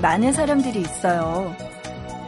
[0.00, 1.54] 많은 사람들이 있어요.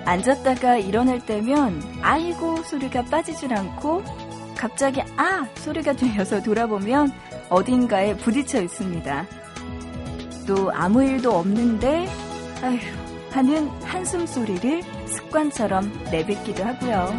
[0.05, 4.03] 앉았다가 일어날 때면 아이고 소리가 빠지질 않고
[4.57, 7.13] 갑자기 아 소리가 들려서 돌아보면
[7.49, 9.27] 어딘가에 부딪혀 있습니다.
[10.47, 12.09] 또 아무 일도 없는데
[12.63, 12.79] 아휴
[13.31, 17.15] 하는 한숨 소리를 습관처럼 내뱉기도 하고요.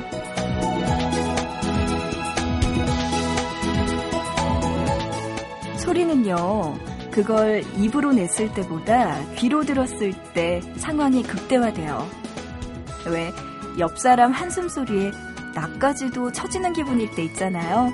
[5.78, 6.76] 소리는요,
[7.12, 12.08] 그걸 입으로 냈을 때보다 귀로 들었을 때 상황이 극대화돼요.
[13.08, 13.32] 왜,
[13.80, 15.12] 옆 사람 한숨 소리에
[15.54, 17.92] 나까지도 처지는 기분일 때 있잖아요.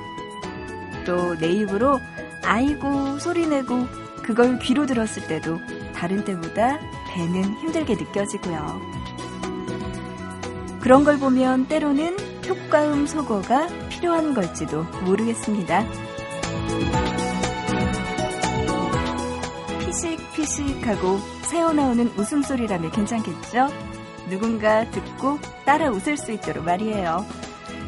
[1.06, 2.00] 또 내 입으로
[2.44, 3.88] 아이고 소리 내고
[4.24, 5.60] 그걸 귀로 들었을 때도
[5.96, 8.82] 다른 때보다 배는 힘들게 느껴지고요.
[10.82, 12.16] 그런 걸 보면 때로는
[12.48, 15.86] 효과음 소거가 필요한 걸지도 모르겠습니다.
[19.98, 23.68] 피식피식하고 새어나오는 웃음소리라면 괜찮겠죠?
[24.30, 27.26] 누군가 듣고 따라 웃을 수 있도록 말이에요.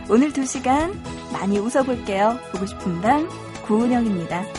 [0.10, 0.96] 오늘 2시간
[1.32, 2.40] 많이 웃어볼게요.
[2.52, 3.30] 보고 싶은 밤
[3.66, 4.59] 구은영입니다.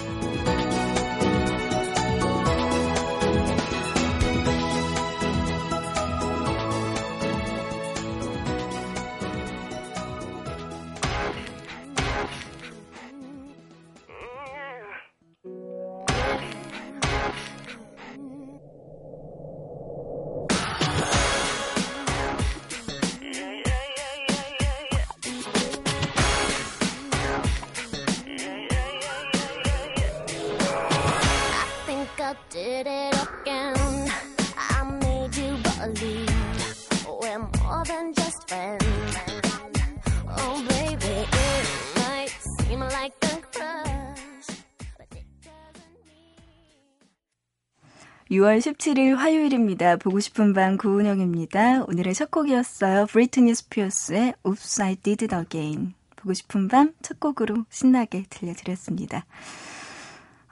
[48.31, 49.97] 6월 17일 화요일입니다.
[49.97, 51.83] 보고 싶은 밤 구은영입니다.
[51.89, 53.07] 오늘의 첫 곡이었어요.
[53.07, 55.95] 브리트니 스피어스의 Oops, I Did It Again.
[56.15, 59.27] 보고 싶은 밤 첫 곡으로 신나게 들려드렸습니다.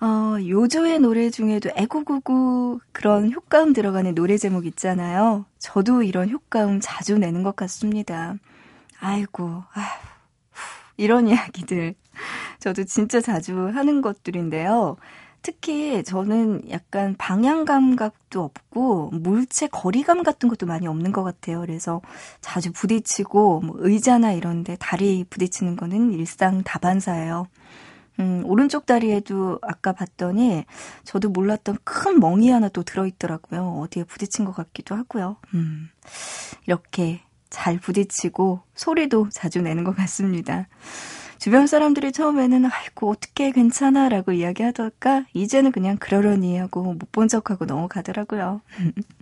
[0.01, 5.45] 어, 요조의 노래 중에도 애구구구 그런 효과음 들어가는 노래 제목 있잖아요.
[5.61, 8.35] 저도 이런 효과음 자주 내는 것 같습니다.
[8.99, 9.87] 아이고, 아휴,
[10.97, 11.95] 이런 이야기들.
[12.59, 14.97] 저도 진짜 자주 하는 것들인데요.
[15.43, 21.61] 특히 저는 약간 방향 감각도 없고 물체 거리감 같은 것도 많이 없는 것 같아요.
[21.61, 22.01] 그래서
[22.41, 27.47] 자주 부딪히고 뭐 의자나 이런데 다리 부딪히는 거는 일상 다반사예요.
[28.21, 30.65] 음, 오른쪽 다리에도 아까 봤더니
[31.05, 33.81] 저도 몰랐던 큰 멍이 하나 또 들어있더라고요.
[33.81, 35.37] 어디에 부딪힌 것 같기도 하고요.
[35.55, 35.89] 음,
[36.67, 40.67] 이렇게 잘 부딪히고 소리도 자주 내는 것 같습니다.
[41.39, 47.65] 주변 사람들이 처음에는 아이고 어떻게 괜찮아 라고 이야기하다가 이제는 그냥 그러려니 하고 못 본 척하고
[47.65, 48.61] 넘어가더라고요.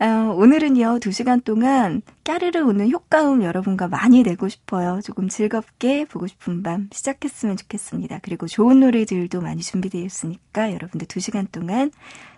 [0.00, 0.06] 어,
[0.36, 5.00] 오늘은요, 두 시간 동안 까르르 우는 효과음 여러분과 많이 내고 싶어요.
[5.04, 8.18] 조금 즐겁게 보고 싶은 밤 시작했으면 좋겠습니다.
[8.22, 11.92] 그리고 좋은 노래들도 많이 준비되어 있으니까 여러분들 두 시간 동안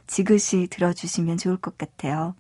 [0.06, 2.34] 지그시 들어주시면 좋을 것 같아요.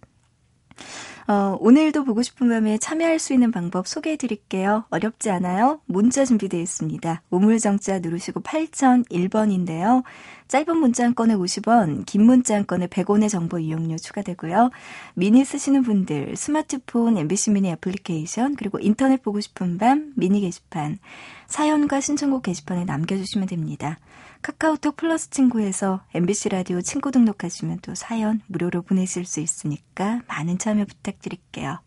[1.26, 4.84] 어, 오늘도 보고 싶은 밤에 참여할 수 있는 방법 소개해 드릴게요.
[4.90, 5.80] 어렵지 않아요?
[5.86, 7.22] 문자 준비되어 있습니다.
[7.30, 10.02] 우물정자 누르시고 8001번인데요.
[10.48, 14.70] 짧은 문자 한 건에 50원, 긴 문자 한 건에 100원의 정보 이용료 추가되고요.
[15.14, 20.98] 미니 쓰시는 분들, 스마트폰, MBC 미니 애플리케이션, 그리고 인터넷 보고 싶은 밤, 미니 게시판,
[21.46, 23.98] 사연과 신청곡 게시판에 남겨주시면 됩니다.
[24.44, 30.84] 카카오톡 플러스 친구에서 MBC 라디오 친구 등록하시면 또 사연 무료로 보내실 수 있으니까 많은 참여
[30.84, 31.80] 부탁드릴게요.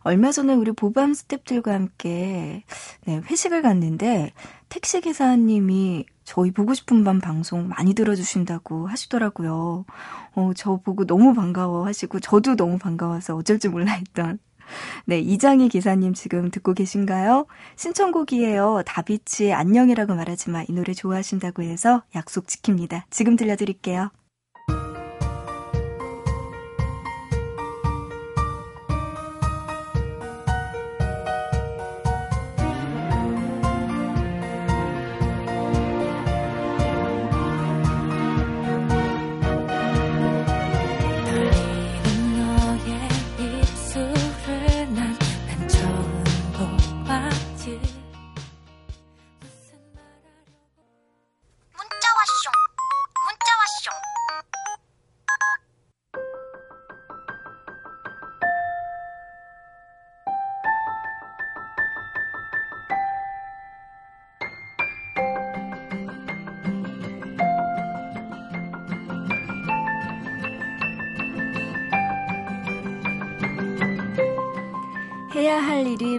[0.00, 2.64] 얼마 전에 우리 보밤 스탭들과 함께
[3.06, 4.32] 네, 회식을 갔는데
[4.68, 9.84] 택시 기사님이 저희 보고 싶은 밤 방송 많이 들어주신다고 하시더라고요.
[10.34, 14.40] 어, 저 보고 너무 반가워 하시고 저도 너무 반가워서 어쩔 줄 몰라 했던
[15.04, 17.46] 네, 이장희 기사님 지금 듣고 계신가요?
[17.76, 18.82] 신청곡이에요.
[18.86, 20.62] 다비치의 안녕이라고 말하지 마.
[20.62, 23.02] 이 노래 좋아하신다고 해서 약속 지킵니다.
[23.10, 24.10] 지금 들려드릴게요.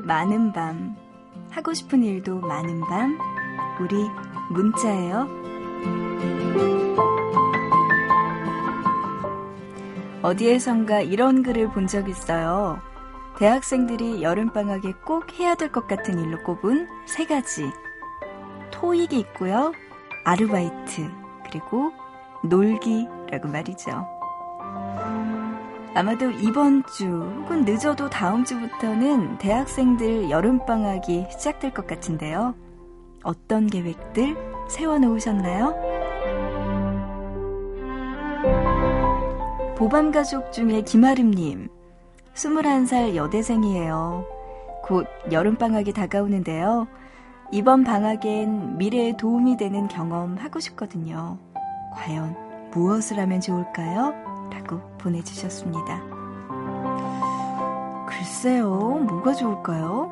[0.09, 0.95] 많은 밤,
[1.51, 3.15] 하고 싶은 일도 많은 밤,
[3.79, 3.95] 우리
[4.49, 5.27] 문자예요.
[10.23, 12.79] 어디에선가 이런 글을 본 적 있어요.
[13.37, 17.71] 대학생들이 여름방학에 꼭 해야 될 것 같은 일로 꼽은 세 가지.
[18.71, 19.71] 토익이 있고요.
[20.25, 21.07] 아르바이트,
[21.45, 21.91] 그리고
[22.43, 24.18] 놀기라고 말이죠.
[25.95, 32.53] 아마도 이번 주 혹은 늦어도 다음 주부터는 대학생들 여름방학이 시작될 것 같은데요.
[33.23, 34.35] 어떤 계획들
[34.69, 35.75] 세워놓으셨나요?
[39.75, 41.69] 보밤 가족 중에 김아름님,
[42.33, 44.25] 21살 여대생이에요.
[44.83, 46.87] 곧 여름방학이 다가오는데요.
[47.51, 51.39] 이번 방학엔 미래에 도움이 되는 경험 하고 싶거든요.
[51.93, 52.35] 과연
[52.71, 54.28] 무엇을 하면 좋을까요?
[54.69, 56.03] 라고 보내주셨습니다.
[58.07, 60.11] 글쎄요, 뭐가 좋을까요?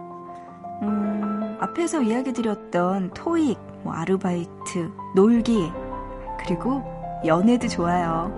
[0.81, 5.71] 음, 앞에서 이야기 드렸던 토익, 뭐 아르바이트, 놀기,
[6.39, 6.83] 그리고
[7.25, 8.31] 연애도 좋아요.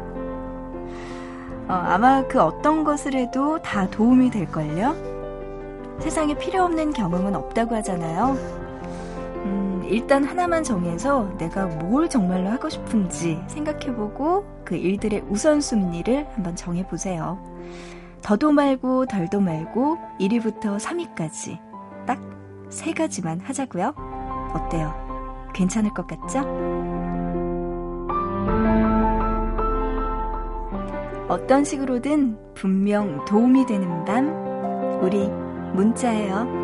[1.69, 4.95] 어, 아마 그 어떤 것을 해도 다 도움이 될걸요?
[5.99, 8.58] 세상에 필요 없는 경험은 없다고 하잖아요.
[9.45, 17.39] 음, 일단 하나만 정해서 내가 뭘 정말로 하고 싶은지 생각해보고 그 일들의 우선순위를 한번 정해보세요.
[18.21, 21.57] 더도 말고 덜도 말고 1위부터 3위까지
[22.05, 22.39] 딱
[22.69, 23.93] 세 가지만 하자고요.
[24.53, 24.93] 어때요?
[25.53, 26.39] 괜찮을 것 같죠?
[31.27, 34.29] 어떤 식으로든 분명 도움이 되는 밤,
[35.01, 35.27] 우리
[35.73, 36.59] 문자예요.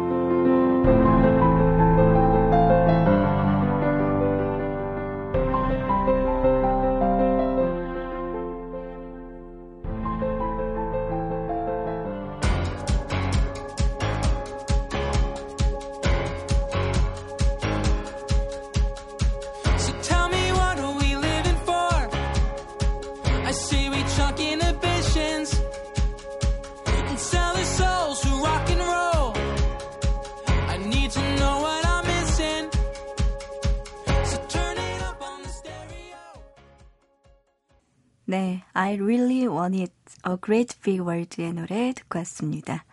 [40.45, 42.85] Great big world의 노래 듣고 왔습니다.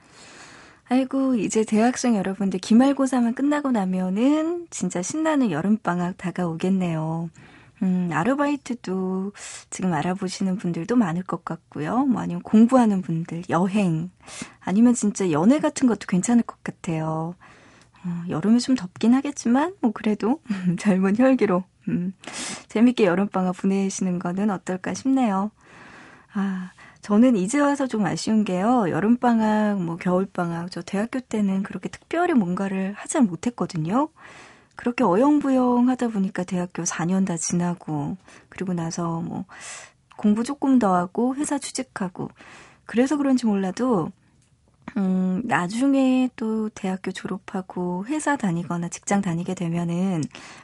[0.89, 7.31] 아이고, 이제 대학생 여러분들 기말고사만 끝나고 나면은 진짜 신나는 여름방학 다가오겠네요.
[7.83, 9.33] 음, 아르바이트도
[9.71, 12.07] 지금 알아보시는 분들도 많을 것 같고요.
[12.07, 14.11] 뭐 아니면 공부하는 분들, 여행,
[14.61, 17.35] 아니면 진짜 연애 같은 것도 괜찮을 것 같아요.
[18.05, 20.41] 어, 여름에 좀 덥긴 하겠지만, 뭐 그래도
[20.79, 22.13] 젊은 혈기로 음,
[22.69, 25.51] 재밌게 여름방학 보내시는 거는 어떨까 싶네요.
[26.35, 26.71] 아,
[27.03, 28.89] 저는 이제 와서 좀 아쉬운 게요.
[28.89, 34.09] 여름방학, 뭐 겨울방학, 저 대학교 때는 그렇게 특별히 뭔가를 하지 못했거든요.
[34.77, 38.17] 그렇게 어영부영 하다 보니까 대학교 4년 다 지나고,
[38.49, 39.47] 그리고 나서 뭐
[40.17, 42.31] 공부 조금 더 하고, 회사 취직하고,
[42.87, 44.13] 그래서 그런지 몰라도
[44.97, 50.23] 음, 나중에 또 대학교 졸업하고 회사 다니거나 직장 다니게 되면은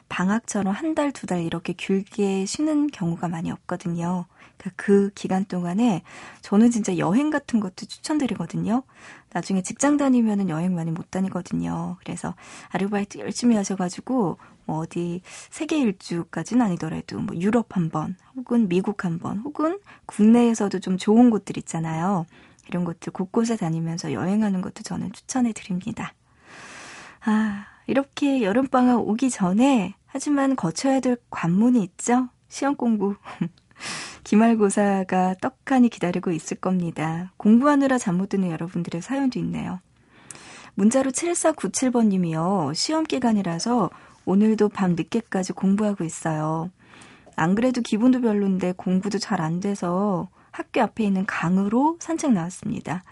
[0.09, 4.25] 방학처럼 한 달, 두 달 이렇게 길게 쉬는 경우가 많이 없거든요.
[4.57, 6.03] 그러니까 그 기간 동안에
[6.41, 8.83] 저는 진짜 여행 같은 것도 추천드리거든요.
[9.31, 11.97] 나중에 직장 다니면은 여행 많이 못 다니거든요.
[11.99, 12.35] 그래서
[12.69, 19.17] 아르바이트 열심히 하셔가지고 뭐 어디 세계 일주까지는 아니더라도 뭐 유럽 한 번, 혹은 미국 한
[19.17, 22.25] 번, 혹은 국내에서도 좀 좋은 곳들 있잖아요.
[22.69, 26.13] 이런 것들 곳곳에 다니면서 여행하는 것도 저는 추천해 드립니다.
[27.25, 32.29] 아, 이렇게 여름방학 오기 전에 하지만 거쳐야 될 관문이 있죠?
[32.47, 33.15] 시험 공부.
[34.23, 37.31] 기말고사가 떡하니 기다리고 있을 겁니다.
[37.37, 39.79] 공부하느라 잠 못 드는 여러분들의 사연도 있네요.
[40.75, 42.73] 문자로 7497번님이요.
[42.75, 43.89] 시험 기간이라서
[44.25, 46.69] 오늘도 밤 늦게까지 공부하고 있어요.
[47.35, 53.03] 안 그래도 기분도 별론데 공부도 잘 안 돼서 학교 앞에 있는 강으로 산책 나왔습니다.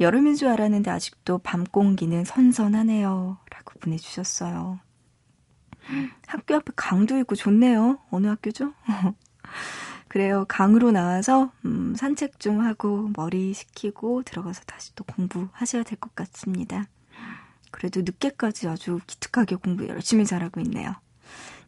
[0.00, 3.38] 여름인 줄 알았는데 아직도 밤 공기는 선선하네요.
[3.48, 4.80] 라고 보내주셨어요.
[6.26, 7.98] 학교 앞에 강도 있고 좋네요.
[8.10, 8.72] 어느 학교죠?
[10.08, 10.44] 그래요.
[10.48, 16.86] 강으로 나와서 음, 산책 좀 하고 머리 식히고 들어가서 다시 또 공부하셔야 될 것 같습니다.
[17.70, 20.96] 그래도 늦게까지 아주 기특하게 공부 열심히 잘하고 있네요.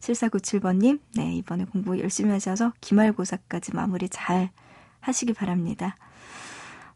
[0.01, 4.49] 7497번님, 네, 이번에 공부 열심히 하셔서 기말고사까지 마무리 잘
[5.03, 5.95] 하시기 바랍니다.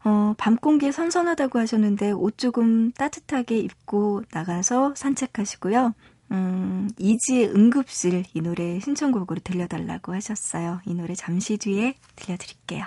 [0.04, 5.94] 어, 밤 공기 선선하다고 하셨는데 옷 조금 따뜻하게 입고 나가서 산책하시고요.
[6.30, 10.80] 음, 이지의 응급실 이 노래 신청곡으로 들려달라고 하셨어요.
[10.84, 12.84] 이 노래 잠시 뒤에 들려드릴게요.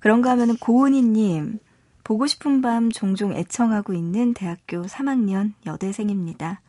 [0.00, 1.60] 그런가 하면은 고은희님,
[2.02, 6.60] 보고 싶은 밤 종종 애청하고 있는 대학교 3학년 여대생입니다.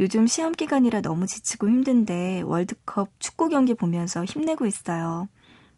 [0.00, 5.28] 요즘 시험 기간이라 너무 지치고 힘든데 월드컵 축구 경기 보면서 힘내고 있어요.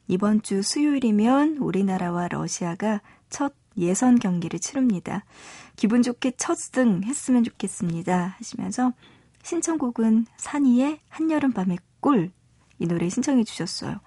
[0.08, 5.24] 이번 주 수요일이면 우리나라와 러시아가 첫 예선 경기를 치릅니다.
[5.76, 8.36] 기분 좋게 첫 승 했으면 좋겠습니다.
[8.38, 8.92] 하시면서
[9.42, 12.30] 신청곡은 산이의 한여름밤의 꿀.
[12.78, 14.00] 이 노래 신청해 주셨어요.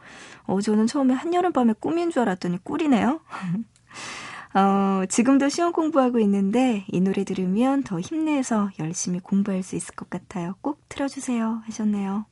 [0.45, 3.19] 어, 저는 처음에 한여름밤의 꿈인 줄 알았더니 꿀이네요.
[4.55, 10.09] 어, 지금도 시험 공부하고 있는데 이 노래 들으면 더 힘내서 열심히 공부할 수 있을 것
[10.09, 10.55] 같아요.
[10.61, 11.61] 꼭 틀어주세요.
[11.65, 12.25] 하셨네요.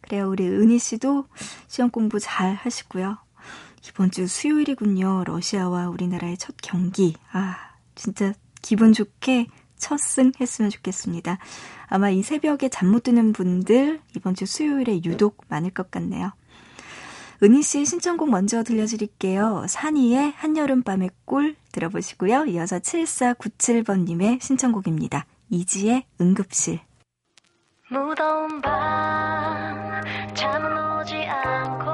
[0.00, 0.28] 그래요.
[0.28, 1.26] 우리 은희 씨도
[1.68, 3.18] 시험 공부 잘 하시고요.
[3.88, 5.24] 이번 주 수요일이군요.
[5.26, 7.14] 러시아와 우리나라의 첫 경기.
[7.32, 7.56] 아,
[7.94, 11.38] 진짜 기분 좋게 첫 승 했으면 좋겠습니다.
[11.88, 16.32] 아마 이 새벽에 잠 못 드는 분들 이번 주 수요일에 유독 많을 것 같네요.
[17.42, 19.66] 은희 씨의 신청곡 먼저 들려드릴게요.
[19.68, 22.44] 산이의 한여름밤의 꿀 들어보시고요.
[22.46, 25.26] 이어서 7497번님의 신청곡입니다.
[25.50, 26.78] 이지의 응급실.
[27.92, 30.00] 무더운 밤
[30.32, 31.90] 잠은 오지 않고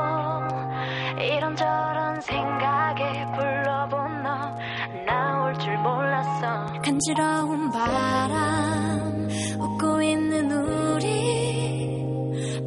[1.21, 4.57] 이런저런 생각에 불러본 너
[5.05, 6.67] 나올 줄 몰랐어.
[6.85, 9.29] 간지러운 바람
[9.59, 12.05] 웃고 있는 우리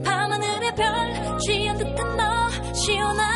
[0.03, 3.30] 밤하늘의 별 쥐은 듯한 너 시원한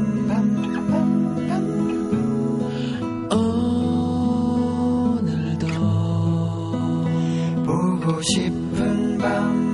[8.23, 9.71] 싶은 밤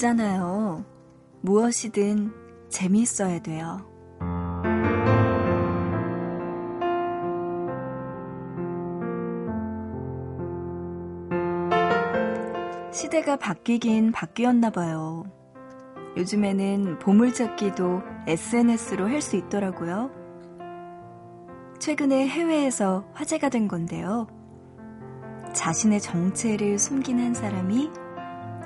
[0.00, 0.84] 있잖아요.
[1.42, 2.32] 무엇이든
[2.70, 3.89] 재미있어야 돼요.
[13.20, 15.24] 시대가 바뀌긴 바뀌었나 봐요.
[16.16, 20.10] 요즘에는 보물찾기도 SNS로 할 수 있더라고요.
[21.78, 24.26] 최근에 해외에서 화제가 된 건데요.
[25.52, 27.90] 자신의 정체를 숨긴 한 사람이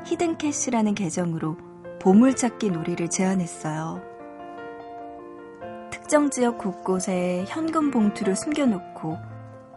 [0.06, 1.56] 히든캐시라는 계정으로
[2.00, 4.02] 보물찾기 놀이를 제안했어요.
[5.90, 9.18] 특정 지역 곳곳에 현금 봉투를 숨겨놓고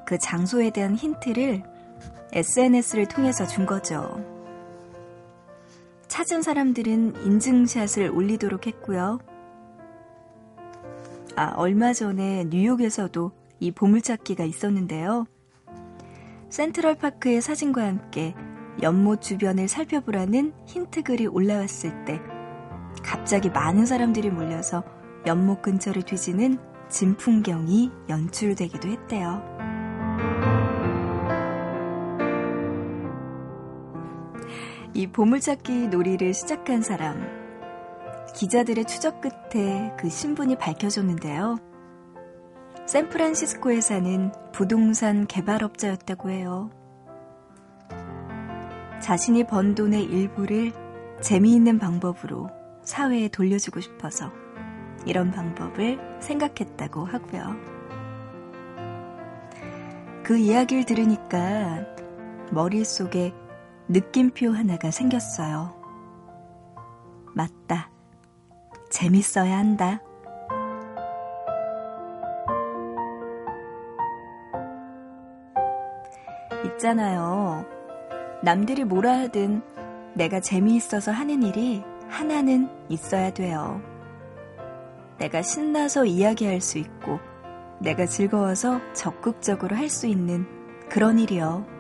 [0.06, 1.64] 그 장소에 대한 힌트를
[2.34, 4.37] SNS를 통해서 준 거죠.
[6.18, 9.20] 찾은 사람들은 인증샷을 올리도록 했고요.
[11.36, 15.28] 아, 얼마 전에 뉴욕에서도 이 보물찾기가 있었는데요.
[16.50, 18.34] 센트럴파크의 사진과 함께
[18.82, 22.20] 연못 주변을 살펴보라는 힌트글이 올라왔을 때
[23.04, 24.84] 갑자기 많은 사람들이 몰려서
[25.28, 26.58] 연못 근처를 뒤지는
[26.90, 29.57] 진풍경이 연출되기도 했대요.
[34.98, 37.22] 이 보물찾기 놀이를 시작한 사람.
[38.34, 41.60] 기자들의 추적 끝에 그 신분이 밝혀졌는데요.
[42.88, 46.72] 샌프란시스코에 사는 부동산 개발업자였다고 해요.
[49.00, 50.72] 자신이 번 돈의 일부를
[51.22, 52.50] 재미있는 방법으로
[52.82, 54.32] 사회에 돌려주고 싶어서
[55.06, 57.56] 이런 방법을 생각했다고 하고요.
[60.24, 61.86] 그 이야기를 들으니까
[62.52, 63.32] 머릿속에
[63.90, 65.74] 느낌표 하나가 생겼어요.
[67.34, 67.90] 맞다.
[68.90, 70.02] 재밌어야 한다.
[76.66, 77.66] 있잖아요.
[78.44, 79.62] 남들이 뭐라 하든
[80.16, 83.82] 내가 재미있어서 하는 일이 하나는 있어야 돼요.
[85.18, 87.20] 내가 신나서 이야기할 수 있고,
[87.80, 90.46] 내가 즐거워서 적극적으로 할 수 있는
[90.90, 91.77] 그런 일이요.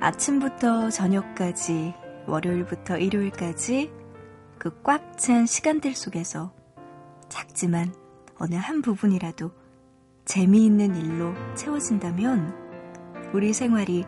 [0.00, 1.94] 아침부터 저녁까지,
[2.26, 3.90] 월요일부터 일요일까지
[4.58, 6.52] 그 꽉 찬 시간들 속에서
[7.28, 7.94] 작지만
[8.38, 9.50] 어느 한 부분이라도
[10.24, 12.54] 재미있는 일로 채워진다면
[13.32, 14.04] 우리 생활이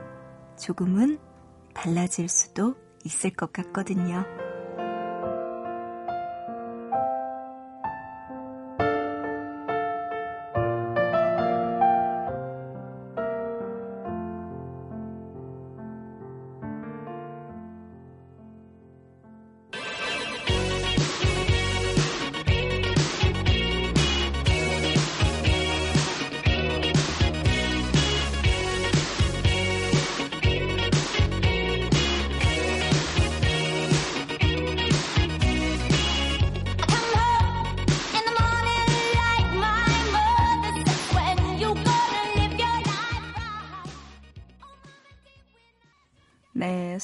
[0.59, 1.19] 조금은
[1.75, 4.25] 달라질 수도 있을 것 같거든요.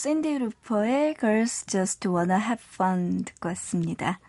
[0.05, 4.21] 샌디 루퍼의 Girls Just Wanna Have Fun 듣고 왔습니다.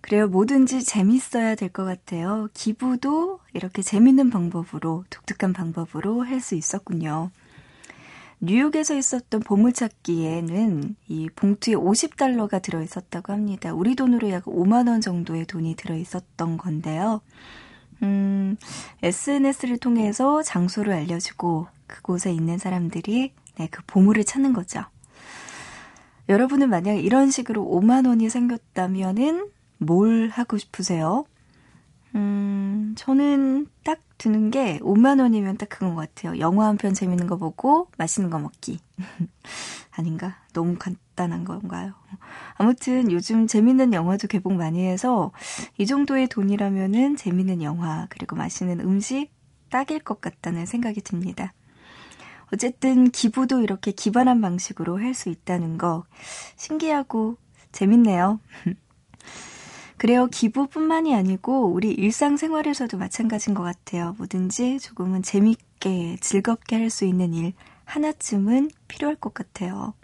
[0.00, 2.48] 그래요, 뭐든지 재밌어야 될 것 같아요.
[2.54, 7.30] 기부도 이렇게 재밌는 방법으로, 독특한 방법으로 할 수 있었군요.
[8.40, 13.74] 뉴욕에서 있었던 보물찾기에는 이 봉투에 50달러가 들어있었다고 합니다.
[13.74, 17.20] 우리 돈으로 약 5만원 정도의 돈이 들어있었던 건데요.
[18.02, 18.56] 음,
[19.02, 24.86] SNS를 통해서 장소를 알려주고 그곳에 있는 사람들이 네, 그 보물을 찾는 거죠.
[26.30, 31.24] 여러분은 만약 이런 식으로 5만 원이 생겼다면은 뭘 하고 싶으세요?
[32.14, 36.38] 음, 저는 딱 드는 게 5만 원이면 딱 그건 것 같아요.
[36.40, 38.80] 영화 한 편 재밌는 거 보고 맛있는 거 먹기.
[39.92, 40.38] 아닌가?
[40.52, 41.94] 너무 간단한 건가요?
[42.54, 45.32] 아무튼 요즘 재밌는 영화도 개봉 많이 해서
[45.78, 49.30] 이 정도의 돈이라면은 재밌는 영화 그리고 맛있는 음식
[49.70, 51.52] 딱일 것 같다는 생각이 듭니다.
[52.52, 56.04] 어쨌든 기부도 이렇게 기반한 방식으로 할 수 있다는 거
[56.56, 57.36] 신기하고
[57.72, 58.40] 재밌네요.
[59.96, 60.26] 그래요.
[60.28, 64.14] 기부뿐만이 아니고 우리 일상생활에서도 마찬가지인 것 같아요.
[64.18, 67.52] 뭐든지 조금은 재밌게 즐겁게 할 수 있는 일
[67.84, 69.94] 하나쯤은 필요할 것 같아요.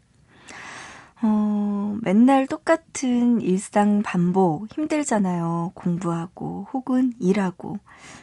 [1.23, 5.73] 어, 맨날 똑같은 일상 반복 힘들잖아요.
[5.75, 7.79] 공부하고 혹은 일하고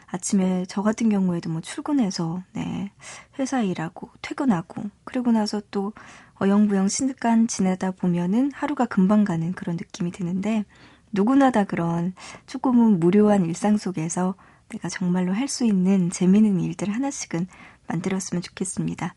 [0.07, 2.91] 아침에 저 같은 경우에도 뭐 출근해서 네
[3.39, 5.93] 회사 일하고 퇴근하고 그리고 나서 또
[6.39, 10.65] 어영부영 시간 지내다 보면은 하루가 금방 가는 그런 느낌이 드는데
[11.11, 12.13] 누구나 다 그런
[12.45, 14.35] 조금은 무료한 일상 속에서
[14.69, 17.47] 내가 정말로 할 수 있는 재미있는 일들 하나씩은
[17.87, 19.15] 만들었으면 좋겠습니다.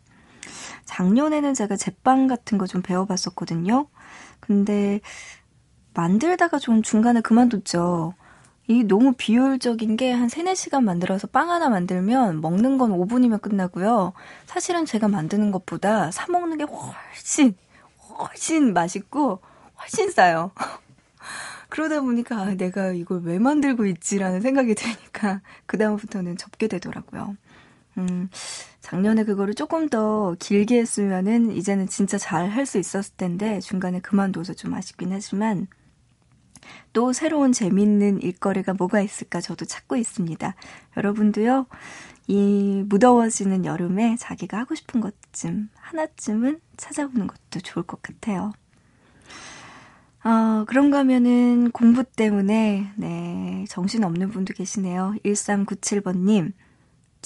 [0.84, 3.86] 작년에는 제가 제빵 같은 거 좀 배워봤었거든요.
[4.40, 5.00] 근데
[5.94, 8.14] 만들다가 좀 중간에 그만뒀죠.
[8.68, 14.12] 이 너무 비효율적인 게 한 3, 4시간 만들어서 빵 하나 만들면 먹는 건 5분이면 끝나고요.
[14.46, 17.54] 사실은 제가 만드는 것보다 사 먹는 게 훨씬
[18.18, 19.40] 훨씬 맛있고
[19.80, 20.50] 훨씬 싸요.
[21.68, 27.36] 그러다 보니까 아, 내가 이걸 왜 만들고 있지라는 생각이 드니까 그다음부터는 접게 되더라고요.
[27.98, 28.28] 음,
[28.86, 34.54] 작년에 그거를 조금 더 길게 했으면은 이제는 진짜 잘 할 수 있었을 텐데 중간에 그만둬서
[34.54, 35.66] 좀 아쉽긴 하지만
[36.92, 40.54] 또 새로운 재밌는 일거리가 뭐가 있을까 저도 찾고 있습니다.
[40.96, 41.66] 여러분도요,
[42.28, 48.52] 이 무더워지는 여름에 자기가 하고 싶은 것쯤 하나쯤은 찾아보는 것도 좋을 것 같아요.
[50.22, 55.14] 어, 그런가 하면은 공부 때문에, 네, 정신 없는 분도 계시네요.
[55.24, 56.52] 1397번님.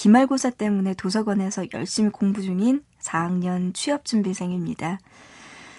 [0.00, 4.98] 기말고사 때문에 도서관에서 열심히 공부 중인 4학년 취업준비생입니다.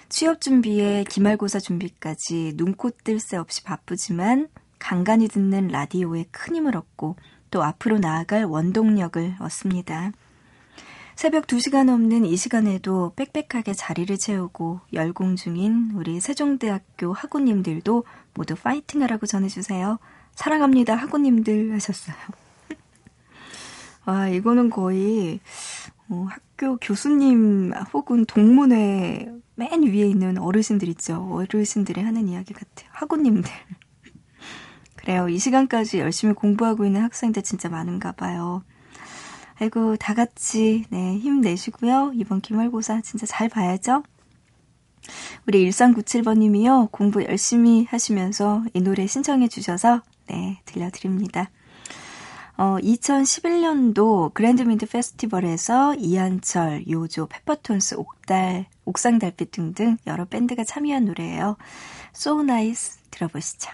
[0.08, 4.46] 취업 준비에 기말고사 준비까지 눈코 뜰 새 없이 바쁘지만
[4.78, 7.16] 간간히 듣는 라디오에 큰 힘을 얻고
[7.50, 10.12] 또 앞으로 나아갈 원동력을 얻습니다.
[11.16, 18.04] 새벽 2시간 넘는 이 시간에도 빽빽하게 자리를 채우고 열공 중인 우리 세종대학교 학우님들도
[18.34, 19.98] 모두 파이팅 하라고 전해주세요.
[20.36, 22.14] 사랑합니다, 학우님들 하셨어요.
[24.04, 25.40] 와, 이거는 거의,
[26.08, 31.28] 어, 학교 교수님 혹은 동문회 맨 위에 있는 어르신들 있죠.
[31.30, 32.88] 어르신들이 하는 이야기 같아요.
[32.92, 33.50] 학우님들.
[34.96, 35.28] 그래요.
[35.28, 38.64] 이 시간까지 열심히 공부하고 있는 학생들 진짜 많은가 봐요.
[39.60, 42.12] 아이고, 다 같이, 네, 힘내시고요.
[42.14, 44.02] 이번 기말고사 진짜 잘 봐야죠.
[45.46, 46.90] 우리 1397번님이요.
[46.90, 51.50] 공부 열심히 하시면서 이 노래 신청해 주셔서, 네, 들려드립니다.
[52.62, 61.56] 어, 2011년도 그랜드민트 페스티벌에서 이한철, 요조, 페퍼톤스, 옥달, 옥상달빛 등등 여러 밴드가 참여한 노래예요.
[62.14, 63.68] So Nice 들어보시죠.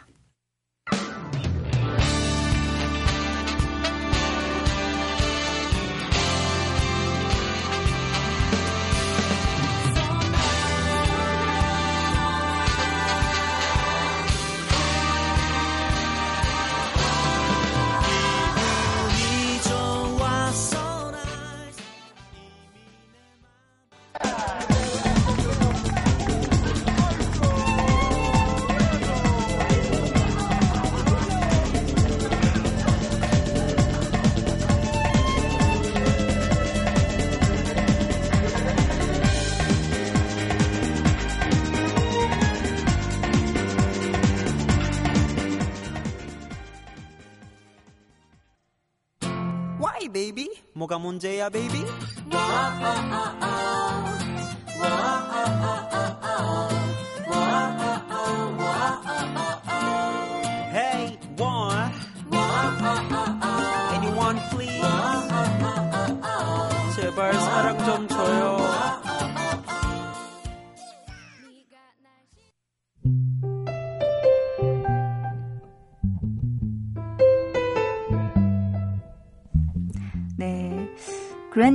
[50.88, 51.18] 뭐가 문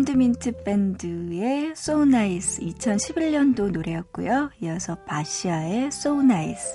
[0.04, 4.50] 그랜드민트 밴드의 So Nice 2011년도 노래였고요.
[4.62, 6.74] 이어서 바시아의 So Nice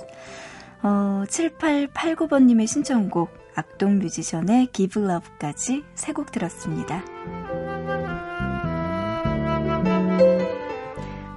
[0.81, 7.03] 어, 7889번님의 신청곡 악동 뮤지션의 Give Love까지 세 곡 들었습니다.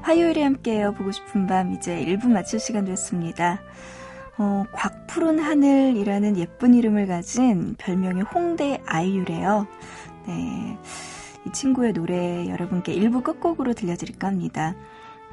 [0.01, 0.95] 화요일에 함께해요.
[0.95, 3.61] 보고 싶은 밤 이제 1부 마칠 시간 됐습니다.
[4.39, 9.67] 어, 곽푸른 하늘이라는 예쁜 이름을 가진 별명이 홍대 아이유래요.
[10.27, 10.79] 네.
[11.47, 14.75] 이 친구의 노래 여러분께 일부 끝곡으로 들려드릴까 합니다.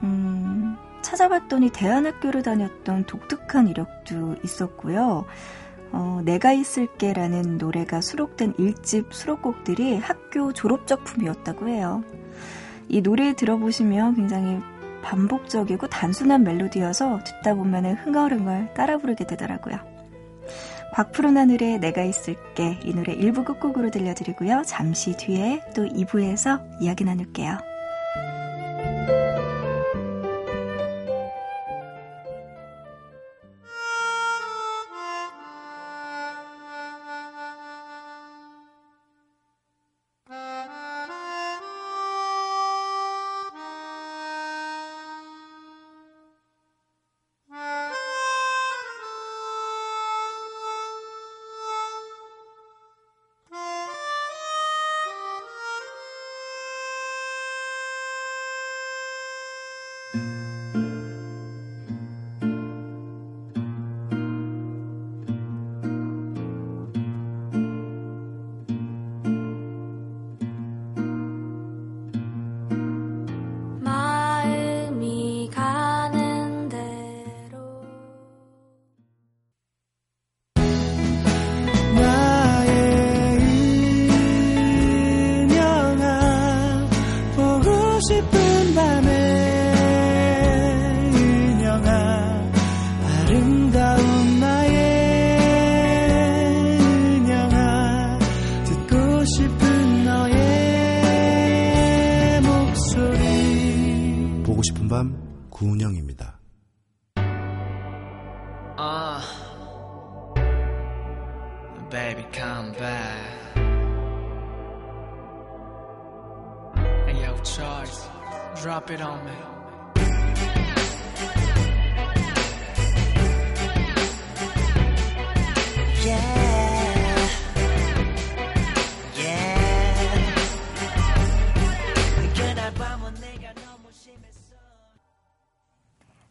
[0.04, 5.26] 음, 찾아봤더니 대안학교를 다녔던 독특한 이력도 있었고요.
[5.92, 12.04] 어, 내가 있을게라는 노래가 수록된 일집 수록곡들이 학교 졸업작품이었다고 해요.
[12.88, 14.60] 이 노래 들어보시면 굉장히
[15.02, 19.89] 반복적이고 단순한 멜로디여서 듣다 보면 흥얼흥얼 따라 부르게 되더라고요.
[20.94, 24.64] 곽푸른 하늘에 내가 있을게 이 노래 1부 끝곡으로 들려드리고요.
[24.66, 27.69] 잠시 뒤에 또 2부에서 이야기 나눌게요.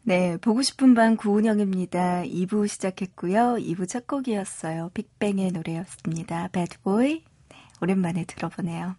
[0.03, 2.23] 네, 보고 싶은 밤 구은영입니다.
[2.23, 3.57] 2부 시작했고요.
[3.59, 4.91] 2부 첫 곡이었어요.
[4.95, 6.49] 빅뱅의 노래였습니다.
[6.49, 7.25] Bad Boy.
[7.51, 8.97] 네, 오랜만에 들어보네요.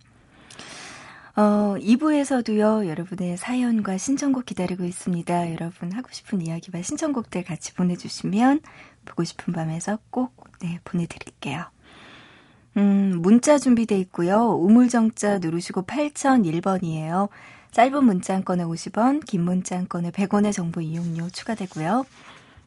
[1.36, 5.54] 어, 2부에서도요, 여러분의 사연과 신청곡 기다리고 있습니다.
[5.54, 8.62] 여러분 하고 싶은 이야기와 신청곡들 같이 보내주시면
[9.06, 11.66] 보고 싶은 밤에서 꼭, 네, 보내드릴게요.
[12.78, 14.56] 음, 문자 준비돼 있고요.
[14.60, 17.30] 우물정자 누르시고 8001번이에요.
[17.72, 22.06] 짧은 문자 한 건에 50원, 긴 문자 한 건에 100원의 정보 이용료 추가되고요.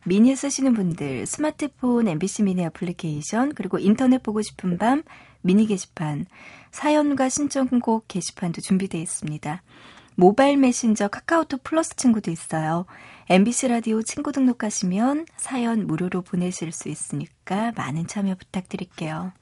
[0.05, 5.03] 미니 쓰시는 분들 스마트폰 MBC 미니 애플리케이션 그리고 인터넷 보고 싶은 밤
[5.42, 6.27] 미니 게시판
[6.72, 9.62] 사연과 신청곡 게시판도 준비되어 있습니다.
[10.16, 12.87] 모바일 메신저 카카오톡 플러스 친구도 있어요.
[13.28, 19.32] MBC 라디오 친구 등록하시면 사연 무료로 보내실 수 있으니까 많은 참여 부탁드릴게요.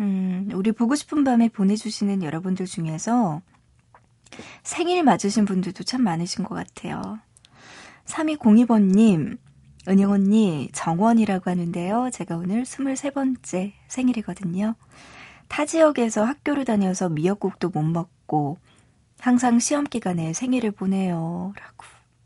[0.00, 3.42] 음, 우리 보고 싶은 밤에 보내주시는 여러분들 중에서
[4.62, 7.18] 생일 맞으신 분들도 참 많으신 것 같아요.
[8.06, 9.38] 3202번님,
[9.88, 12.10] 은영 언니, 정원이라고 하는데요.
[12.12, 14.74] 제가 오늘 23번째 생일이거든요.
[15.54, 18.58] 타 지역에서 학교를 다녀서 미역국도 못 먹고
[19.20, 21.52] 항상 시험 기간에 생일을 보내요.
[21.56, 21.84] 라고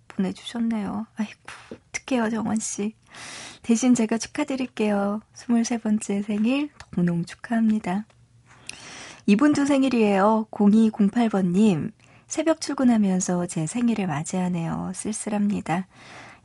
[0.08, 1.06] 보내주셨네요.
[1.14, 1.38] 아이고,
[1.70, 2.94] 어떡해요, 정원씨.
[3.60, 5.20] 대신 제가 축하드릴게요.
[5.34, 8.06] 23번째 생일 너무너무 축하합니다.
[9.26, 10.46] 이분도 생일이에요.
[10.50, 11.92] 0208번님.
[12.28, 14.92] 새벽 출근하면서 제 생일을 맞이하네요.
[14.94, 15.86] 쓸쓸합니다.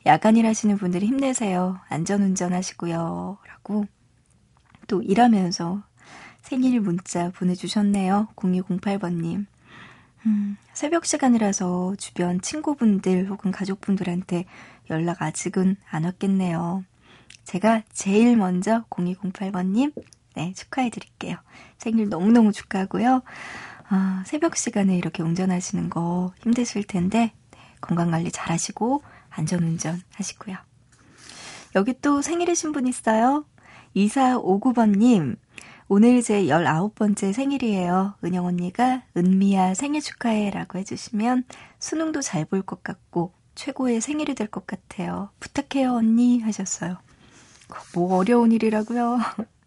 [0.04, 1.80] 야간 일하시는 분들이 힘내세요.
[1.88, 3.38] 안전운전 하시고요.
[3.48, 3.86] 라고
[4.86, 5.82] 또 일하면서
[6.44, 8.28] 생일 문자 보내주셨네요.
[8.36, 9.46] 0208번님.
[10.26, 14.44] 음, 새벽 시간이라서 주변 친구분들 혹은 가족분들한테
[14.90, 16.84] 연락 아직은 안 왔겠네요.
[17.44, 19.94] 제가 제일 먼저 0208번님,
[20.34, 21.38] 네, 축하해드릴게요.
[21.78, 23.22] 생일 너무너무 축하하고요.
[23.88, 30.58] 아, 새벽 시간에 이렇게 운전하시는 거 힘드실 텐데, 네, 건강관리 잘 하시고, 안전운전 하시고요.
[31.74, 33.46] 여기 또 생일이신 분 있어요?
[33.96, 35.36] 2459번님,
[35.96, 38.14] 오늘 제 19번째 생일이에요.
[38.24, 41.44] 은영 언니가 은미야 생일 축하해 라고 해주시면
[41.78, 45.30] 수능도 잘 볼 것 같고 최고의 생일이 될 것 같아요.
[45.38, 46.98] 부탁해요 언니 하셨어요.
[47.94, 49.20] 뭐 어려운 일이라고요?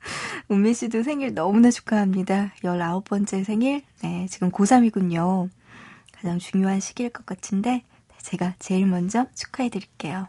[0.52, 2.52] 은미 씨도 생일 너무나 축하합니다.
[2.62, 5.50] 19번째 생일, 네, 지금 고3이군요.
[6.12, 7.86] 가장 중요한 시기일 것 같은데,
[8.22, 10.28] 제가 제일 먼저 축하해 드릴게요.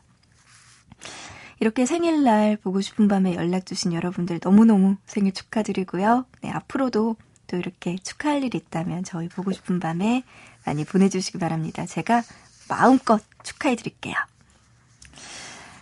[1.61, 6.25] 이렇게 생일날 보고 싶은 밤에 연락 주신 여러분들 너무너무 생일 축하드리고요.
[6.43, 7.17] 네, 앞으로도
[7.47, 10.23] 또 이렇게 축하할 일 있다면 저희 보고 싶은 밤에
[10.65, 11.87] 많이 보내주시기 바랍니다.
[11.87, 12.23] 제가
[12.69, 14.15] 마음껏 축하해 드릴게요.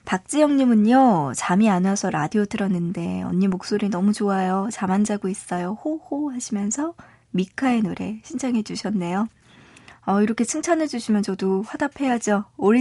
[0.05, 4.69] 박지영님은요, 잠이 안 와서 라디오 틀었는데, 언니 목소리 너무 좋아요.
[4.71, 5.77] 잠 안 자고 있어요.
[5.85, 6.95] 호호 하시면서
[7.33, 9.27] 미카의 노래 신청해 주셨네요.
[10.07, 12.45] 어, 이렇게 칭찬해 주시면 저도 화답해야죠.
[12.57, 12.73] of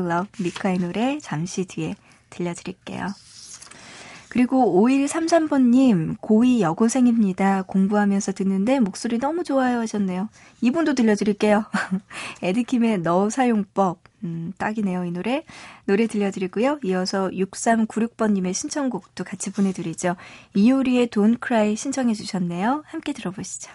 [0.00, 1.94] Love 미카의 노래 잠시 뒤에
[2.32, 3.08] 들려드릴게요.
[4.32, 7.64] 그리고 5133번님, 고2 여고생입니다.
[7.64, 10.30] 공부하면서 듣는데 목소리 너무 좋아요 하셨네요.
[10.62, 11.66] 이분도 들려드릴게요.
[12.42, 13.98] 에드킴의 너 사용법.
[14.24, 15.44] 음, 딱이네요, 이 노래.
[15.84, 16.78] 노래 들려드리고요.
[16.84, 20.16] 이어서 6396번님의 신청곡도 같이 보내드리죠.
[20.54, 22.84] 이효리의 Don't Cry 신청해 주셨네요.
[22.86, 23.70] 함께 들어보시죠.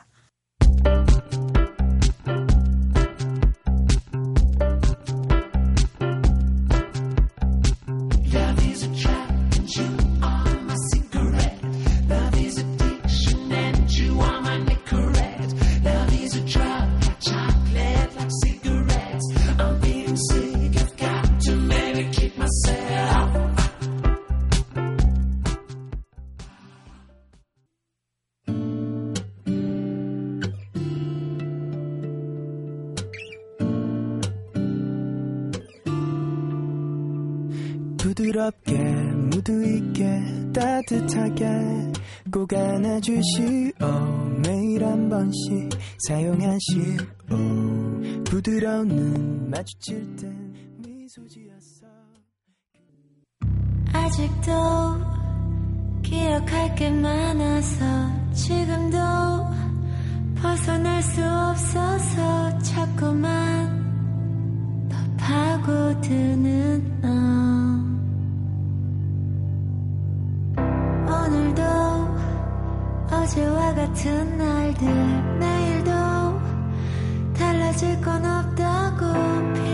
[39.30, 40.04] 무드 있게
[40.54, 41.46] 따뜻하게
[42.32, 43.74] 꼭 안아주시오.
[44.44, 45.70] 매일 한 번씩
[46.08, 47.18] 사용하시오.
[48.26, 51.88] 부드러운 눈 마주칠 땐 미소 지었어
[53.94, 54.52] 아직도
[56.04, 57.86] 기억할 게 많아서
[58.34, 58.98] 지금도
[60.42, 67.08] 벗어날 수 없어서 자꾸만 더 파고드는 너
[73.28, 74.88] 어제와 같은 날들
[75.38, 75.92] 내일도
[77.38, 79.67] 달라질 건 없다고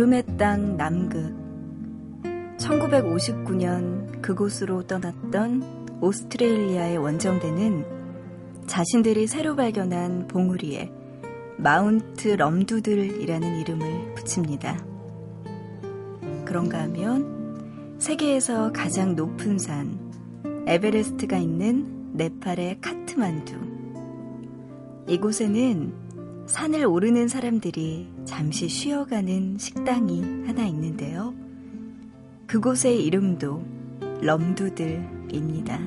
[0.00, 1.36] 얼음의 땅 남극
[2.56, 7.84] 1959년 그곳으로 떠났던 오스트레일리아의 원정대는
[8.66, 10.90] 자신들이 새로 발견한 봉우리에
[11.58, 14.82] 마운트 럼두들이라는 이름을 붙입니다.
[16.46, 19.98] 그런가 하면 세계에서 가장 높은 산
[20.66, 23.54] 에베레스트가 있는 네팔의 카트만두.
[25.08, 25.92] 이곳에는
[26.50, 31.32] 산을 오르는 사람들이 잠시 쉬어가는 식당이 하나 있는데요.
[32.48, 33.64] 그곳의 이름도
[34.20, 35.78] 럼두들입니다.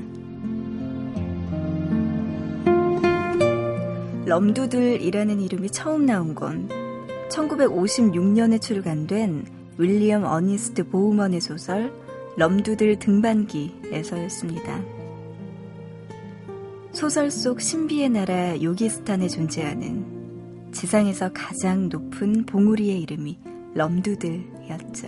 [4.25, 6.69] 럼두들이라는 이름이 처음 나온 건
[7.29, 9.45] 1956년에 출간된
[9.77, 11.91] 윌리엄 어니스트 보우먼의 소설
[12.37, 14.81] 럼두들 등반기에서였습니다.
[16.93, 20.12] 소설 속 신비의 나라 요기스탄에 존재하는
[20.73, 23.39] 지상에서 가장 높은 봉우리의 이름이
[23.75, 25.07] 럼두들이었죠.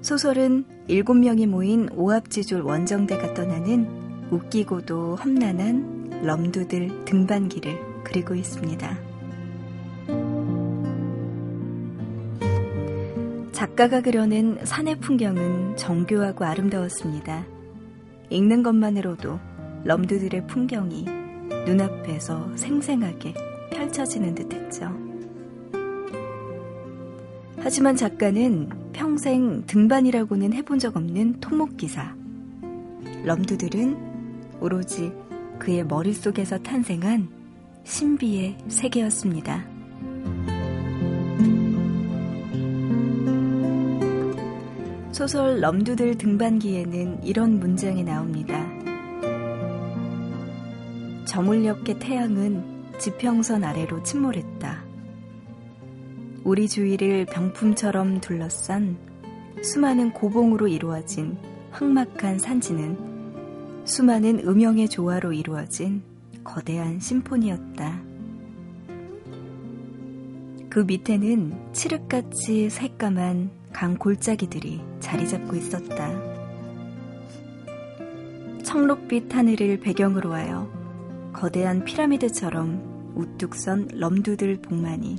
[0.00, 3.86] 소설은 일곱 명이 모인 오합지졸 원정대가 떠나는
[4.30, 8.98] 웃기고도 험난한 럼두들 등반기를 그리고 있습니다.
[13.52, 17.44] 작가가 그려낸 산의 풍경은 정교하고 아름다웠습니다.
[18.30, 19.38] 읽는 것만으로도
[19.84, 21.19] 럼두들의 풍경이
[21.66, 23.34] 눈앞에서 생생하게
[23.70, 24.90] 펼쳐지는 듯 했죠.
[27.58, 32.14] 하지만 작가는 평생 등반이라고는 해본 적 없는 토목기사.
[33.24, 33.96] 럼두들은
[34.60, 35.12] 오로지
[35.58, 37.28] 그의 머릿속에서 탄생한
[37.84, 39.64] 신비의 세계였습니다.
[45.12, 48.69] 소설 럼두들 등반기에는 이런 문장이 나옵니다.
[51.30, 54.82] 저물녘의 태양은 지평선 아래로 침몰했다.
[56.42, 58.96] 우리 주위를 병품처럼 둘러싼
[59.62, 61.38] 수많은 고봉으로 이루어진
[61.70, 66.02] 황막한 산지는 수많은 음영의 조화로 이루어진
[66.42, 68.02] 거대한 심포니였다.
[70.68, 76.10] 그 밑에는 칠흑같이 새까만 강 골짜기들이 자리 잡고 있었다.
[78.64, 80.79] 청록빛 하늘을 배경으로 하여
[81.40, 85.16] 거대한 피라미드처럼 우뚝 선 럼두들 복만이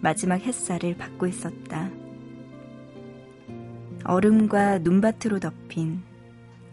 [0.00, 1.92] 마지막 햇살을 받고 있었다.
[4.04, 6.02] 얼음과 눈밭으로 덮인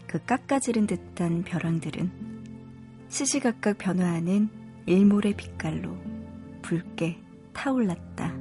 [0.08, 2.10] 그 깎아지른 듯한 벼랑들은
[3.08, 4.48] 시시각각 변화하는
[4.86, 5.96] 일몰의 빛깔로
[6.60, 7.18] 붉게
[7.52, 8.34] 타올랐다.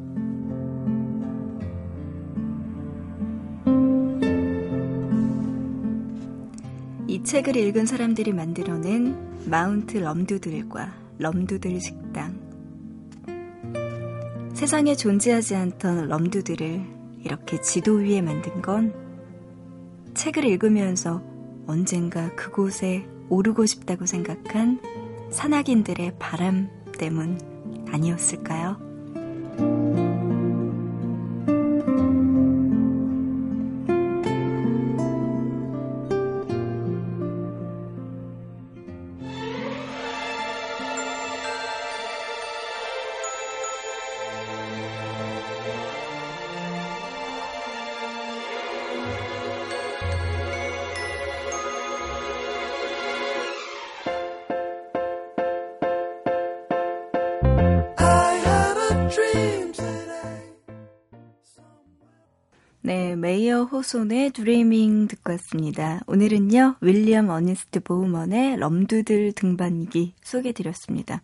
[7.07, 12.39] 이 책을 읽은 사람들이 만들어낸 마운트 럼두들과 럼두들 식당.
[14.53, 16.85] 세상에 존재하지 않던 럼두들을
[17.23, 18.93] 이렇게 지도 위에 만든 건
[20.13, 21.23] 책을 읽으면서
[21.65, 24.79] 언젠가 그곳에 오르고 싶다고 생각한
[25.31, 27.39] 산악인들의 바람 때문
[27.91, 30.08] 아니었을까요?
[63.79, 66.01] 호손의 드리밍 듣고 왔습니다.
[66.05, 71.21] 오늘은요, 윌리엄 어니스트 보우먼의 럼두들 등반기 소개드렸습니다.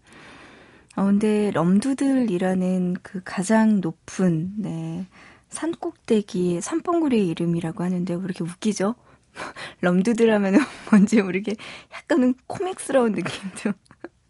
[0.96, 5.06] 어, 근데 럼두들이라는 그 가장 높은, 네,
[5.50, 8.96] 산꼭대기의 산봉우리의 이름이라고 하는데 왜 이렇게 웃기죠?
[9.82, 11.58] 럼두들 하면은 뭔지 모르게
[11.94, 13.74] 약간은 코믹스러운 느낌도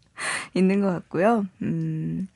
[0.54, 1.46] 있는 것 같고요.
[1.62, 2.26] 음,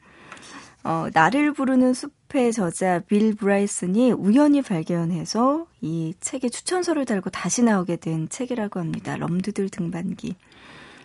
[0.85, 7.63] 어, 나를 부르는 숲 의 저자 빌 브라이슨이 우연히 발견해서 이 책에 추천서를 달고 다시
[7.63, 9.17] 나오게 된 책이라고 합니다.
[9.17, 10.37] 럼두들 등반기.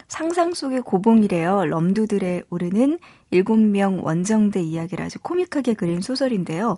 [0.07, 1.65] 상상 속의 고봉이래요.
[1.65, 2.99] 럼두들에 오르는
[3.31, 6.77] 7명 원정대 이야기를 아주 코믹하게 그린 소설인데요.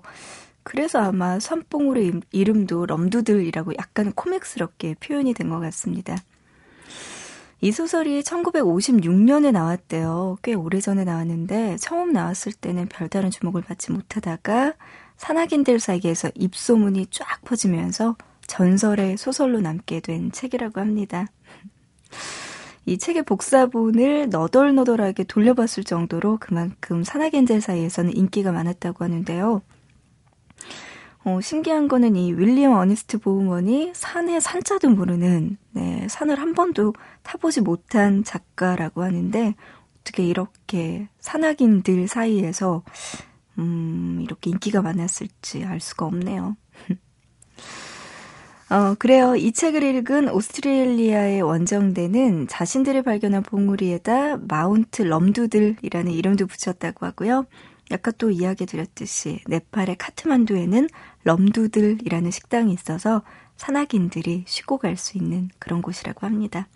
[0.63, 6.15] 그래서 아마 선봉으로 이름도 럼두들이라고 약간 코믹스럽게 표현이 된 것 같습니다.
[7.59, 10.37] 이 소설이 1956년에 나왔대요.
[10.43, 14.73] 꽤 오래전에 나왔는데 처음 나왔을 때는 별다른 주목을 받지 못하다가
[15.17, 21.25] 산악인들 사이에서 입소문이 쫙 퍼지면서 전설의 소설로 남게 된 책이라고 합니다.
[22.85, 29.61] 이 책의 복사본을 너덜너덜하게 돌려봤을 정도로 그만큼 산악인들 사이에서는 인기가 많았다고 하는데요.
[31.27, 37.59] 어, 신기한 거는 이 윌리엄 어니스트 보우먼이 산의 산자도 모르는 네, 산을 한 번도 타보지
[37.59, 39.53] 못한 작가라고 하는데
[39.99, 42.81] 어떻게 이렇게 산악인들 사이에서
[43.57, 46.55] 음, 이렇게 인기가 많았을지 알 수가 없네요.
[48.71, 49.35] 어, 그래요.
[49.35, 57.47] 이 책을 읽은 오스트레일리아의 원정대는 자신들이 발견한 봉우리에다 마운트 럼두들이라는 이름도 붙였다고 하고요.
[57.91, 60.89] 아까 또 이야기 드렸듯이 네팔의 카트만두에는
[61.27, 63.21] 럼두들이라는 식당이 있어서
[63.57, 66.67] 산악인들이 쉬고 갈 수 있는 그런 곳이라고 합니다.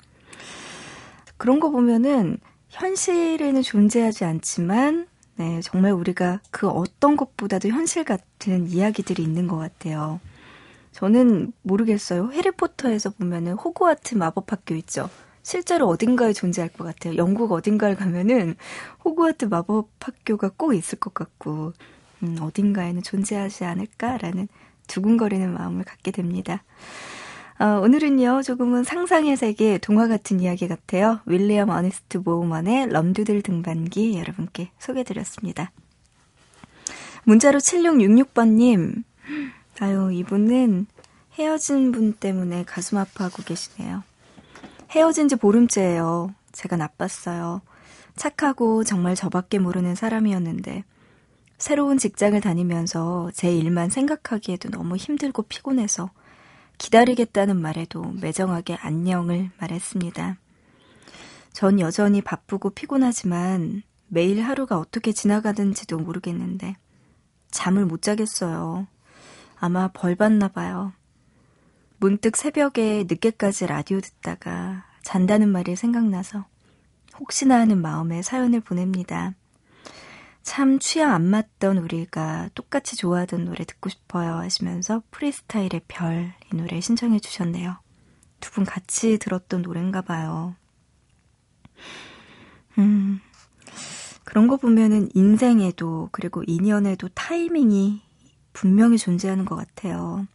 [1.37, 2.37] 그런 거 보면은
[2.69, 10.19] 현실에는 존재하지 않지만 네, 정말 우리가 그 어떤 것보다도 현실 같은 이야기들이 있는 것 같아요.
[10.91, 12.31] 저는 모르겠어요.
[12.33, 15.09] 해리포터에서 보면은 호그와트 마법학교 있죠.
[15.43, 17.15] 실제로 어딘가에 존재할 것 같아요.
[17.15, 18.55] 영국 어딘가를 가면은
[19.03, 21.73] 호그와트 마법학교가 꼭 있을 것 같고,
[22.23, 24.47] 음, 어딘가에는 존재하지 않을까라는
[24.87, 26.63] 두근거리는 마음을 갖게 됩니다.
[27.59, 31.19] 어, 오늘은요, 조금은 상상의 세계 동화 같은 이야기 같아요.
[31.25, 35.71] 윌리엄 어니스트 보우먼의 럼두들 등반기 여러분께 소개드렸습니다.
[37.23, 39.03] 문자로 7666번님,
[39.79, 40.87] 아유, 이분은
[41.35, 44.03] 헤어진 분 때문에 가슴 아파하고 계시네요.
[44.89, 46.33] 헤어진 지 보름째예요.
[46.51, 47.61] 제가 나빴어요.
[48.15, 50.83] 착하고 정말 저밖에 모르는 사람이었는데
[51.61, 56.09] 새로운 직장을 다니면서 제 일만 생각하기에도 너무 힘들고 피곤해서
[56.79, 60.37] 기다리겠다는 말에도 매정하게 안녕을 말했습니다.
[61.53, 66.77] 전 여전히 바쁘고 피곤하지만 매일 하루가 어떻게 지나가는지도 모르겠는데
[67.51, 68.87] 잠을 못 자겠어요.
[69.59, 70.93] 아마 벌 받나 봐요.
[71.99, 76.43] 문득 새벽에 늦게까지 라디오 듣다가 잔다는 말이 생각나서
[77.19, 79.35] 혹시나 하는 마음에 사연을 보냅니다.
[80.43, 86.81] 참 취향 안 맞던 우리가 똑같이 좋아하던 노래 듣고 싶어요 하시면서 프리스타일의 별 이 노래
[86.81, 87.77] 신청해 주셨네요.
[88.39, 90.55] 두 분 같이 들었던 노래인가 봐요.
[92.79, 93.19] 음,
[94.23, 98.01] 그런 거 보면은 인생에도 그리고 인연에도 타이밍이
[98.53, 100.25] 분명히 존재하는 것 같아요.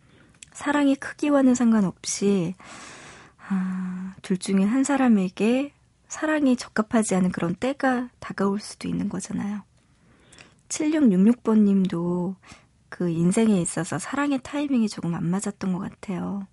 [0.53, 2.55] 사랑의 크기와는 상관없이
[3.49, 5.73] 아, 둘 중에 한 사람에게
[6.09, 9.63] 사랑이 적합하지 않은 그런 때가 다가올 수도 있는 거잖아요.
[10.69, 12.37] 7666번 님도
[12.89, 16.47] 그 인생에 있어서 사랑의 타이밍이 조금 안 맞았던 것 같아요.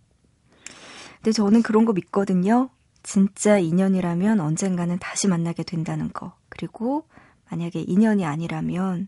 [1.16, 2.70] 근데 저는 그런 거 믿거든요.
[3.02, 6.34] 진짜 인연이라면 언젠가는 다시 만나게 된다는 거.
[6.50, 7.08] 그리고
[7.50, 9.08] 만약에 인연이 아니라면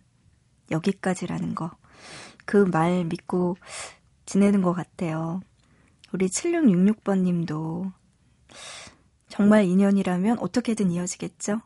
[0.72, 1.72] 여기까지라는 거.
[2.45, 3.58] 그 말 믿고
[4.26, 5.41] 지내는 것 같아요.
[6.12, 7.91] 우리 7666번 님도
[9.30, 11.62] 정말 인연이라면 어떻게든 이어지겠죠?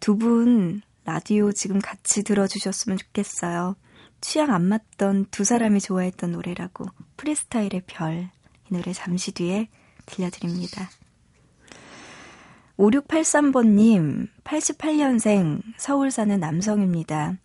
[0.00, 3.76] 두 분 라디오 지금 같이 들어주셨으면 좋겠어요.
[4.20, 6.86] 취향 안 맞던 두 사람이 좋아했던 노래라고
[7.16, 8.30] 프리스타일의 별
[8.70, 9.68] 이 노래 잠시 뒤에
[10.06, 10.88] 들려드립니다.
[12.78, 17.36] 5683번님 88년생 서울 사는 남성입니다.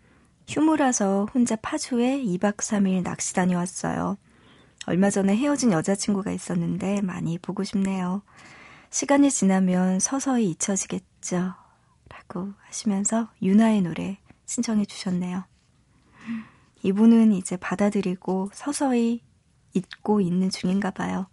[0.48, 4.18] 휴무라서 혼자 파주에 2박 3일 낚시 다녀왔어요.
[4.86, 8.22] 얼마 전에 헤어진 여자친구가 있었는데 많이 보고 싶네요.
[8.92, 11.56] 시간이 지나면 서서히 잊혀지겠죠.
[12.28, 15.44] 라고 하시면서 유나의 노래 신청해 주셨네요.
[16.84, 19.22] 이분은 이제 받아들이고 서서히
[19.74, 21.28] 잊고 있는 중인가 봐요.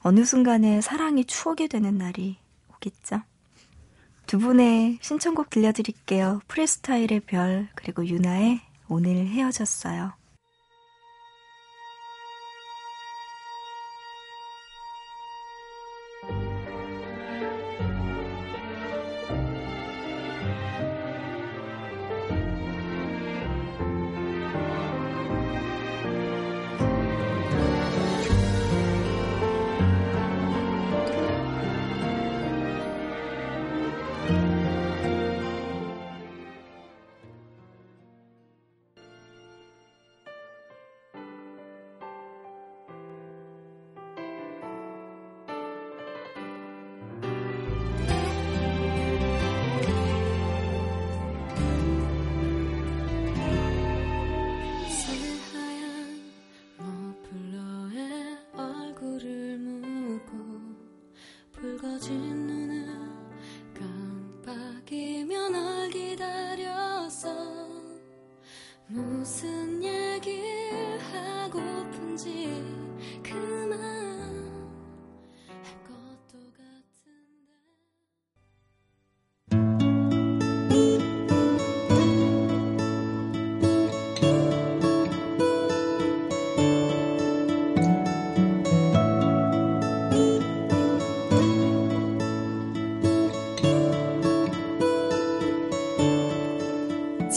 [0.00, 2.38] 어느 순간에 사랑이 추억이 되는 날이
[2.74, 3.22] 오겠죠.
[4.26, 6.40] 두 분의 신청곡 들려드릴게요.
[6.46, 10.12] 프리스타일의 별, 그리고 유나의 오늘 헤어졌어요.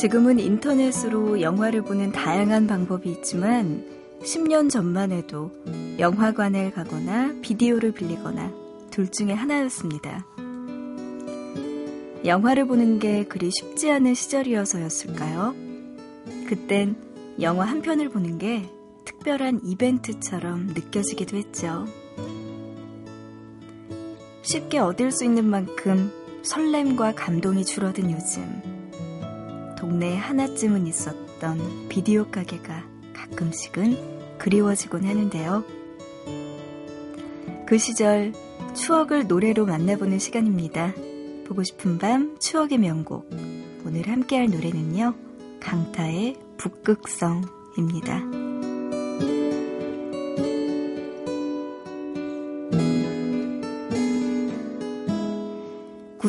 [0.04, 3.86] 지금은 인터넷으로 영화를 보는 다양한 방법이 있지만
[4.22, 5.50] 10년 전만 해도
[5.98, 8.52] 영화관을 가거나 비디오를 빌리거나
[8.92, 10.26] 둘 중에 하나였습니다.
[12.26, 15.56] 영화를 보는 게 그리 쉽지 않은 시절이어서였을까요?
[16.48, 16.98] 그땐
[17.40, 18.70] 영화 한 편을 보는 게
[19.06, 21.86] 특별한 이벤트처럼 느껴지기도 했죠.
[24.42, 28.73] 쉽게 얻을 수 있는 만큼 설렘과 감동이 줄어든 요즘.
[29.94, 32.84] 동네에 하나쯤은 있었던 비디오 가게가
[33.14, 35.64] 가끔씩은 그리워지곤 하는데요.
[37.68, 38.34] 그 시절
[38.74, 40.94] 추억을 노래로 만나보는 시간입니다.
[41.46, 43.30] 보고 싶은 밤 추억의 명곡.
[43.86, 45.14] 오늘 함께할 노래는요.
[45.60, 48.43] 강타의 북극성입니다.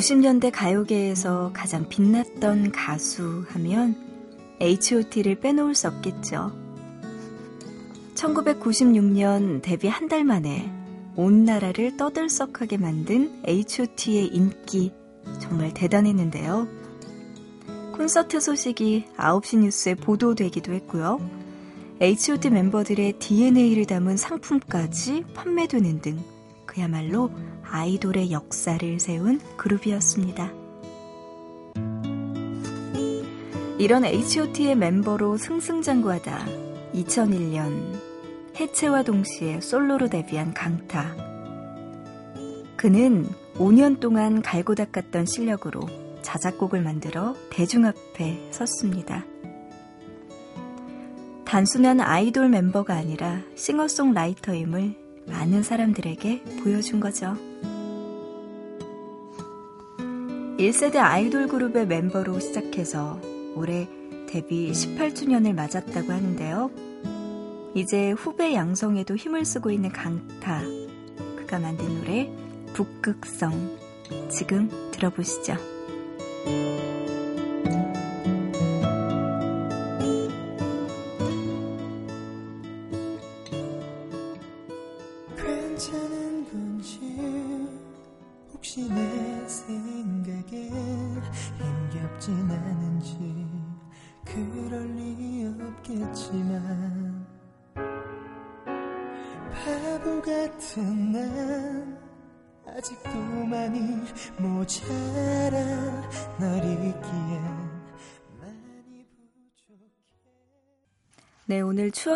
[0.04, 3.96] 90년대 가요계에서 가장 빛났던 가수 하면
[4.60, 6.52] H.O.T.를 빼놓을 수 없겠죠.
[8.14, 10.70] 1996년 데뷔 한 달 만에
[11.16, 14.92] 온 나라를 떠들썩하게 만든 H.O.T의 인기
[15.40, 16.68] 정말 대단했는데요.
[17.94, 21.18] 콘서트 소식이 9시 뉴스에 보도되기도 했고요.
[22.02, 26.22] H.O.T 멤버들의 DNA를 담은 상품까지 판매되는 등
[26.66, 27.30] 그야말로
[27.68, 30.52] 아이돌의 역사를 세운 그룹이었습니다.
[33.78, 36.46] 이런 H.O.T의 멤버로 승승장구하다
[36.94, 38.00] 2001년
[38.56, 41.16] 해체와 동시에 솔로로 데뷔한 강타.
[42.76, 45.80] 그는 5년 동안 갈고 닦았던 실력으로
[46.22, 49.24] 자작곡을 만들어 대중 앞에 섰습니다.
[51.44, 54.94] 단순한 아이돌 멤버가 아니라 싱어송라이터임을
[55.26, 57.36] 많은 사람들에게 보여준 거죠.
[60.58, 63.20] 1세대 아이돌 그룹의 멤버로 시작해서
[63.56, 63.88] 올해
[64.28, 66.70] 데뷔 18주년을 맞았다고 하는데요.
[67.74, 70.62] 이제 후배 양성에도 힘을 쓰고 있는 강타.
[71.36, 72.30] 그가 만든 노래
[72.72, 73.78] 북극성.
[74.30, 75.56] 지금 들어보시죠.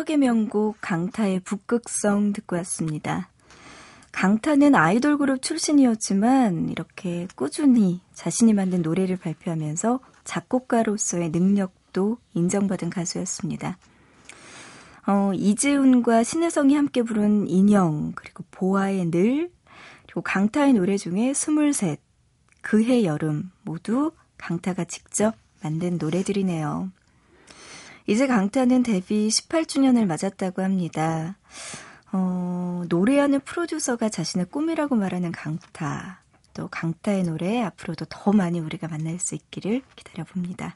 [0.09, 3.29] 추억의 명곡 강타의 북극성 듣고 왔습니다.
[4.11, 13.77] 강타는 아이돌 그룹 출신이었지만 이렇게 꾸준히 자신이 만든 노래를 발표하면서 작곡가로서의 능력도 인정받은 가수였습니다.
[15.05, 19.51] 어, 이재훈과 신혜성이 함께 부른 인형, 그리고 보아의 늘,
[20.05, 21.99] 그리고 강타의 노래 중에 스물셋,
[22.61, 26.91] 그해 여름 모두 강타가 직접 만든 노래들이네요.
[28.09, 31.37] 이제 강타는 데뷔 18주년을 맞았다고 합니다.
[32.11, 36.23] 어, 노래하는 프로듀서가 자신의 꿈이라고 말하는 강타.
[36.55, 40.75] 또 강타의 노래 앞으로도 더 많이 우리가 만날 수 있기를 기다려봅니다.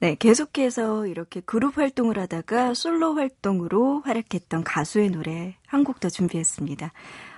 [0.00, 6.92] 네, 계속해서 이렇게 그룹 활동을 하다가 솔로 활동으로 활약했던 가수의 노래 한 곡 더 준비했습니다.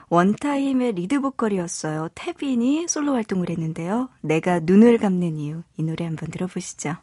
[0.09, 2.09] 원타임의 리드 보컬이었어요.
[2.16, 4.09] 태빈이 솔로 활동을 했는데요.
[4.20, 5.62] 내가 눈을 감는 이유.
[5.76, 6.96] 이 노래 한번 들어보시죠.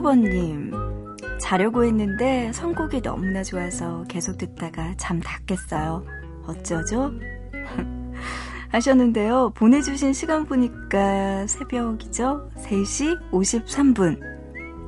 [0.00, 1.38] 9889번님.
[1.38, 6.04] 자려고 했는데 선곡이 너무나 좋아서 계속 듣다가 잠다 깼어요.
[6.46, 7.12] 어쩌죠?
[8.70, 9.52] 하셨는데요.
[9.54, 12.50] 보내주신 시간 보니까 새벽이죠?
[12.56, 14.20] 3시 53분.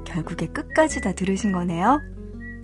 [0.04, 2.00] 결국에 끝까지 다 들으신 거네요.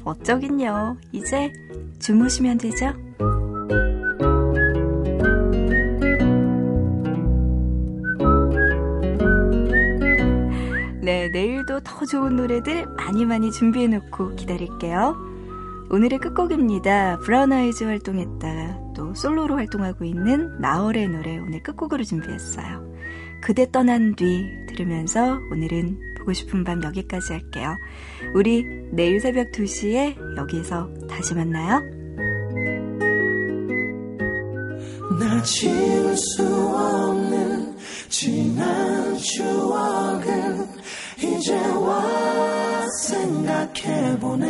[0.04, 0.96] 어쩌긴요.
[1.12, 1.52] 이제
[1.98, 2.94] 주무시면 되죠?
[12.08, 15.16] 좋은 노래들 많이 많이 준비해놓고 기다릴게요.
[15.90, 17.18] 오늘의 끝곡입니다.
[17.18, 22.88] 브라운 아이즈 활동했다가 또 솔로로 활동하고 있는 나얼의 노래 오늘 끝곡으로 준비했어요.
[23.42, 27.76] 그대 떠난 뒤 들으면서 오늘은 보고 싶은 밤 여기까지 할게요.
[28.34, 31.80] 우리 내일 새벽 2시에 여기서 다시 만나요.
[35.20, 37.76] 나 지울 수 없는
[38.08, 40.77] 지난 추억을
[41.20, 44.46] 이제 와 생각해보네.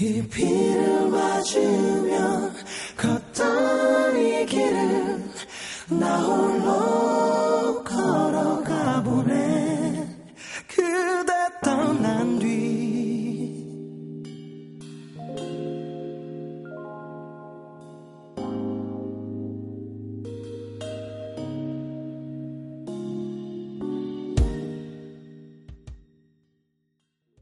[0.00, 2.50] 이 비를 맞으며
[2.96, 5.24] 걷던 이 길을
[5.90, 9.57] 나 홀로 걸어가보네.